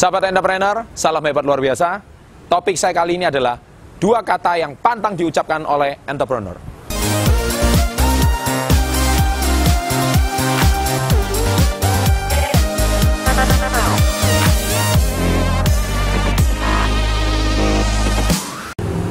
[0.00, 2.00] Sahabat entrepreneur, salam hebat luar biasa.
[2.48, 3.60] Topik saya kali ini adalah
[4.00, 6.56] dua kata yang pantang diucapkan oleh entrepreneur.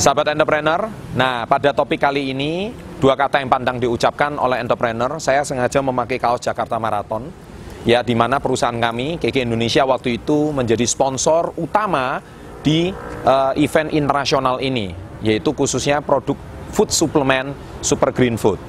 [0.00, 5.44] Sahabat entrepreneur, nah pada topik kali ini dua kata yang pantang diucapkan oleh entrepreneur, saya
[5.44, 7.49] sengaja memakai kaos Jakarta Marathon
[7.88, 12.20] ya di mana perusahaan kami KK Indonesia waktu itu menjadi sponsor utama
[12.60, 12.92] di
[13.24, 14.92] uh, event internasional ini,
[15.24, 16.36] yaitu khususnya produk
[16.70, 18.60] food supplement Super Green Food.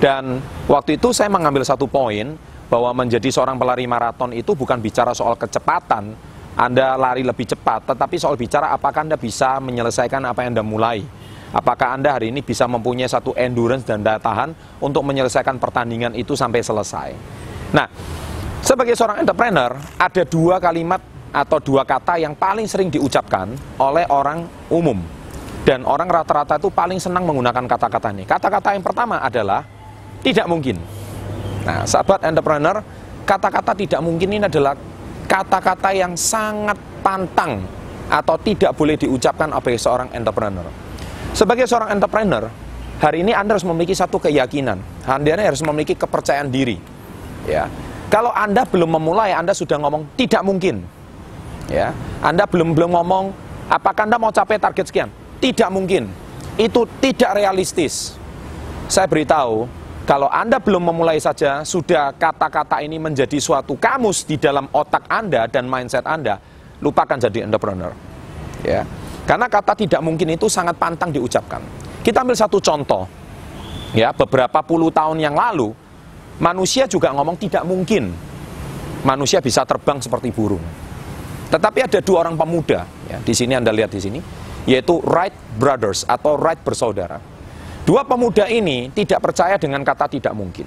[0.00, 2.36] Dan waktu itu saya mengambil satu poin
[2.72, 6.16] bahwa menjadi seorang pelari maraton itu bukan bicara soal kecepatan,
[6.54, 11.02] anda lari lebih cepat, tetapi soal bicara apakah Anda bisa menyelesaikan apa yang Anda mulai.
[11.50, 16.38] Apakah Anda hari ini bisa mempunyai satu endurance dan daya tahan untuk menyelesaikan pertandingan itu
[16.38, 17.10] sampai selesai.
[17.74, 17.90] Nah,
[18.64, 20.98] sebagai seorang entrepreneur, ada dua kalimat
[21.34, 24.98] atau dua kata yang paling sering diucapkan oleh orang umum.
[25.64, 28.28] Dan orang rata-rata itu paling senang menggunakan kata-kata ini.
[28.28, 29.64] Kata-kata yang pertama adalah
[30.20, 30.76] tidak mungkin.
[31.64, 32.84] Nah, sahabat entrepreneur,
[33.24, 34.76] kata-kata tidak mungkin ini adalah
[35.24, 37.64] kata-kata yang sangat pantang
[38.12, 40.68] atau tidak boleh diucapkan oleh seorang entrepreneur.
[41.32, 42.52] Sebagai seorang entrepreneur,
[43.00, 45.08] hari ini Anda harus memiliki satu keyakinan.
[45.08, 46.76] Anda harus memiliki kepercayaan diri.
[47.48, 47.72] Ya.
[48.14, 50.86] Kalau Anda belum memulai, Anda sudah ngomong tidak mungkin.
[51.66, 51.90] Ya.
[52.22, 53.34] Anda belum belum ngomong
[53.66, 55.10] apakah Anda mau capai target sekian?
[55.42, 56.06] Tidak mungkin.
[56.54, 58.14] Itu tidak realistis.
[58.86, 59.66] Saya beritahu,
[60.06, 65.50] kalau Anda belum memulai saja, sudah kata-kata ini menjadi suatu kamus di dalam otak Anda
[65.50, 66.38] dan mindset Anda,
[66.78, 67.90] lupakan jadi entrepreneur.
[68.62, 68.86] Ya.
[69.26, 71.66] Karena kata tidak mungkin itu sangat pantang diucapkan.
[72.06, 73.10] Kita ambil satu contoh.
[73.90, 75.74] Ya, beberapa puluh tahun yang lalu,
[76.40, 78.10] manusia juga ngomong tidak mungkin
[79.04, 80.62] manusia bisa terbang seperti burung.
[81.52, 84.18] Tetapi ada dua orang pemuda, ya, di sini Anda lihat di sini,
[84.66, 87.34] yaitu Wright Brothers atau Wright bersaudara
[87.84, 90.64] Dua pemuda ini tidak percaya dengan kata tidak mungkin.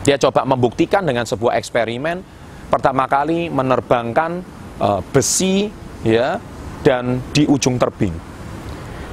[0.00, 2.24] Dia coba membuktikan dengan sebuah eksperimen.
[2.72, 4.40] Pertama kali menerbangkan
[4.80, 5.68] uh, besi
[6.00, 6.40] ya
[6.80, 8.16] dan di ujung tebing.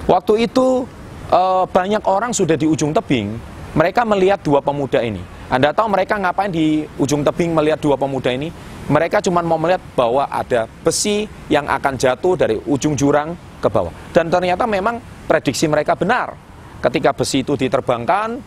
[0.07, 0.87] Waktu itu
[1.27, 3.35] uh, banyak orang sudah di ujung tebing,
[3.75, 5.19] mereka melihat dua pemuda ini.
[5.53, 8.49] Anda tahu mereka ngapain di ujung tebing melihat dua pemuda ini?
[8.89, 13.93] Mereka cuma mau melihat bahwa ada besi yang akan jatuh dari ujung jurang ke bawah.
[14.09, 14.97] Dan ternyata memang
[15.29, 16.33] prediksi mereka benar
[16.81, 18.41] ketika besi itu diterbangkan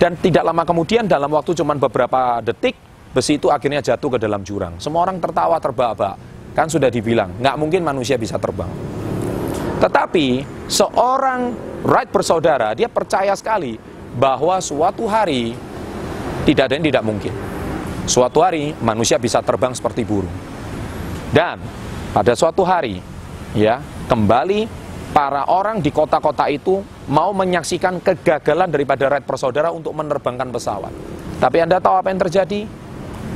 [0.00, 2.72] dan tidak lama kemudian dalam waktu cuma beberapa detik
[3.12, 4.80] besi itu akhirnya jatuh ke dalam jurang.
[4.80, 6.16] Semua orang tertawa terbahak-bahak.
[6.56, 8.72] Kan sudah dibilang, nggak mungkin manusia bisa terbang.
[9.76, 10.42] Tetapi
[10.72, 11.52] seorang
[11.84, 13.76] Wright bersaudara, dia percaya sekali
[14.16, 15.54] bahwa suatu hari
[16.48, 17.32] tidak ada yang tidak mungkin.
[18.08, 20.32] Suatu hari manusia bisa terbang seperti burung.
[21.30, 21.62] Dan
[22.10, 22.98] pada suatu hari,
[23.54, 23.78] ya
[24.10, 24.66] kembali
[25.14, 30.90] para orang di kota-kota itu mau menyaksikan kegagalan daripada Red Persaudara untuk menerbangkan pesawat.
[31.38, 32.66] Tapi Anda tahu apa yang terjadi?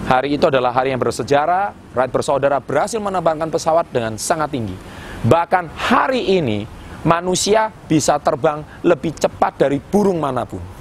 [0.05, 4.77] Hari itu adalah hari yang bersejarah, Red Persaudara berhasil menerbangkan pesawat dengan sangat tinggi.
[5.25, 6.69] Bahkan hari ini,
[7.07, 10.74] manusia bisa terbang lebih cepat dari burung mana pun.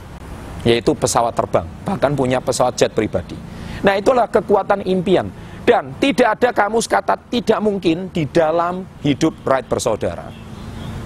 [0.63, 3.35] Yaitu pesawat terbang, bahkan punya pesawat jet pribadi.
[3.83, 5.27] Nah itulah kekuatan impian.
[5.63, 10.27] Dan tidak ada kamus kata tidak mungkin di dalam hidup Wright bersaudara.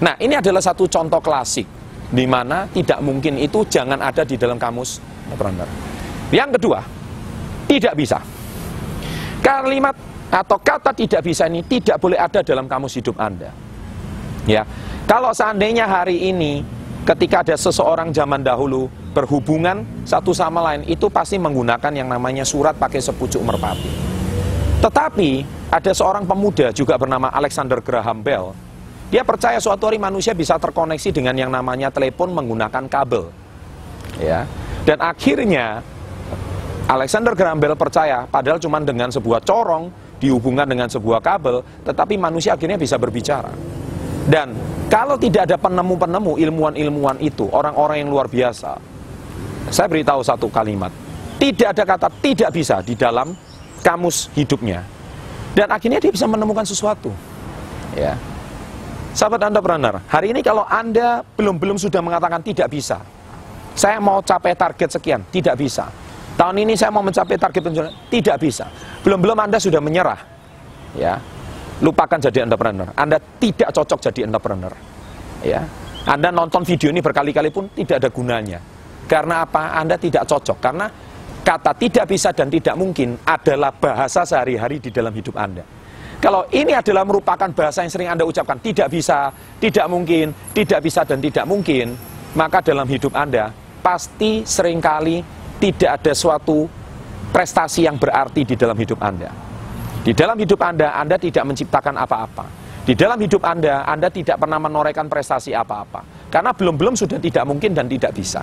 [0.02, 1.66] Nah ini adalah satu contoh klasik
[2.10, 4.98] di mana tidak mungkin itu jangan ada di dalam kamus
[5.30, 5.70] entrepreneur.
[6.34, 6.80] Yang kedua,
[7.70, 8.18] tidak bisa.
[9.38, 9.94] Kalimat
[10.28, 13.54] atau kata tidak bisa ini tidak boleh ada dalam kamus hidup Anda.
[14.44, 14.64] Ya.
[15.08, 16.66] Kalau seandainya hari ini
[17.04, 22.78] ketika ada seseorang zaman dahulu berhubungan satu sama lain itu pasti menggunakan yang namanya surat
[22.78, 23.90] pakai sepucuk merpati.
[24.78, 25.30] Tetapi
[25.74, 28.54] ada seorang pemuda juga bernama Alexander Graham Bell
[29.08, 33.32] dia percaya suatu hari manusia bisa terkoneksi dengan yang namanya telepon menggunakan kabel.
[34.20, 34.44] Ya.
[34.84, 35.80] Dan akhirnya
[36.84, 39.88] Alexander Graham Bell percaya padahal cuma dengan sebuah corong
[40.20, 43.48] dihubungkan dengan sebuah kabel, tetapi manusia akhirnya bisa berbicara.
[44.28, 44.52] Dan
[44.92, 48.76] kalau tidak ada penemu-penemu ilmuwan-ilmuwan itu, orang-orang yang luar biasa,
[49.70, 50.92] saya beritahu satu kalimat,
[51.38, 53.32] tidak ada kata tidak bisa di dalam
[53.80, 54.82] kamus hidupnya.
[55.54, 57.10] Dan akhirnya dia bisa menemukan sesuatu.
[57.96, 58.14] Ya.
[59.16, 63.02] Sahabat entrepreneur, hari ini kalau Anda belum-belum sudah mengatakan tidak bisa,
[63.74, 65.90] saya mau capai target sekian, tidak bisa.
[66.38, 68.70] Tahun ini saya mau mencapai target penjualan, tidak bisa.
[69.02, 70.20] Belum-belum Anda sudah menyerah.
[70.94, 71.18] Ya.
[71.82, 72.94] Lupakan jadi entrepreneur.
[72.94, 74.70] Anda tidak cocok jadi entrepreneur.
[75.42, 75.66] Ya.
[76.06, 78.77] Anda nonton video ini berkali-kali pun tidak ada gunanya.
[79.08, 79.72] Karena apa?
[79.74, 80.58] Anda tidak cocok.
[80.60, 80.86] Karena
[81.40, 85.64] kata tidak bisa dan tidak mungkin adalah bahasa sehari-hari di dalam hidup Anda.
[86.18, 89.32] Kalau ini adalah merupakan bahasa yang sering Anda ucapkan, tidak bisa,
[89.62, 91.94] tidak mungkin, tidak bisa dan tidak mungkin,
[92.34, 95.22] maka dalam hidup Anda pasti sering kali
[95.62, 96.66] tidak ada suatu
[97.30, 99.30] prestasi yang berarti di dalam hidup Anda.
[100.02, 102.44] Di dalam hidup Anda, Anda tidak menciptakan apa-apa.
[102.82, 106.32] Di dalam hidup Anda, Anda tidak pernah menorehkan prestasi apa-apa.
[106.32, 108.40] Karena belum-belum sudah tidak mungkin dan tidak bisa.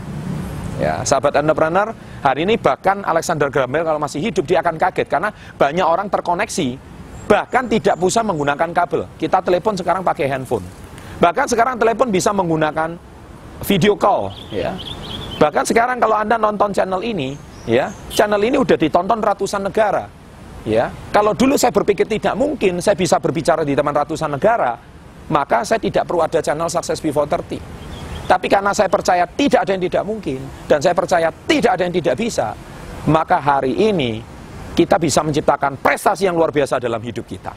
[0.76, 5.08] Ya, sahabat entrepreneur, hari ini bahkan Alexander Graham Bell kalau masih hidup dia akan kaget
[5.08, 6.76] karena banyak orang terkoneksi
[7.32, 9.08] bahkan tidak bisa menggunakan kabel.
[9.16, 10.68] Kita telepon sekarang pakai handphone.
[11.24, 13.00] Bahkan sekarang telepon bisa menggunakan
[13.64, 14.76] video call, ya.
[15.40, 20.12] Bahkan sekarang kalau Anda nonton channel ini, ya, channel ini udah ditonton ratusan negara.
[20.66, 24.76] Ya, kalau dulu saya berpikir tidak mungkin saya bisa berbicara di teman ratusan negara,
[25.30, 27.75] maka saya tidak perlu ada channel Success Before 30.
[28.26, 31.94] Tapi karena saya percaya tidak ada yang tidak mungkin, dan saya percaya tidak ada yang
[31.94, 32.58] tidak bisa,
[33.06, 34.18] maka hari ini
[34.74, 37.54] kita bisa menciptakan prestasi yang luar biasa dalam hidup kita.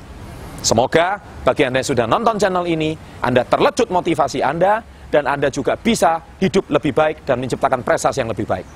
[0.60, 2.92] Semoga bagi Anda yang sudah nonton channel ini,
[3.24, 8.28] Anda terlecut motivasi Anda, dan Anda juga bisa hidup lebih baik dan menciptakan prestasi yang
[8.28, 8.66] lebih baik.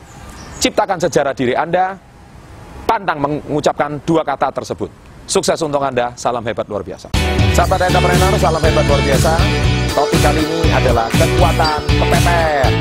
[0.65, 1.93] Ciptakan sejarah diri Anda,
[2.89, 5.12] pantang mengucapkan dua kata tersebut.
[5.27, 7.09] Sukses untuk Anda, salam hebat luar biasa.
[7.55, 9.33] Sahabat entrepreneur, salam hebat luar biasa.
[9.93, 12.73] Topik kali ini adalah kekuatan kepepet.